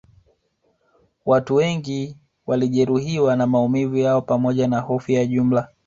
Watu 1.25 1.55
wengi 1.55 2.17
walijeruhiwa 2.45 3.35
na 3.35 3.47
maumivu 3.47 3.97
yao 3.97 4.21
pamoja 4.21 4.67
na 4.67 4.79
hofu 4.79 5.11
ya 5.11 5.25
jumla 5.25 5.67